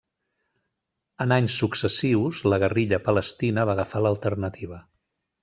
En 1.25 1.33
anys 1.35 1.57
successius, 1.63 2.39
la 2.53 2.59
guerrilla 2.65 3.01
palestina 3.09 3.67
va 3.73 3.77
agafar 3.77 4.03
l'alternativa. 4.07 4.83